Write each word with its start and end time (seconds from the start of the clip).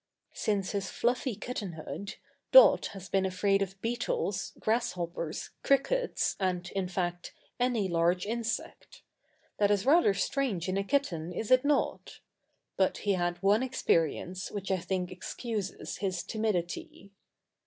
Since 0.33 0.71
his 0.71 0.89
fluffy 0.89 1.35
kittenhood 1.35 2.15
Dot 2.51 2.87
has 2.93 3.07
been 3.07 3.23
afraid 3.23 3.61
of 3.61 3.79
beetles, 3.83 4.51
grasshoppers, 4.59 5.51
crickets 5.61 6.35
and, 6.39 6.67
in 6.71 6.87
fact, 6.87 7.35
any 7.59 7.87
large 7.87 8.25
insect. 8.25 9.03
That 9.59 9.69
is 9.69 9.85
rather 9.85 10.15
strange 10.15 10.67
in 10.67 10.75
a 10.77 10.83
kitten, 10.83 11.31
is 11.31 11.51
it 11.51 11.63
not? 11.63 12.19
But 12.77 12.97
he 13.05 13.13
had 13.13 13.43
one 13.43 13.61
experience 13.61 14.49
which 14.49 14.71
I 14.71 14.79
think 14.79 15.11
excuses 15.11 15.97
his 15.97 16.23
timidity. 16.23 17.11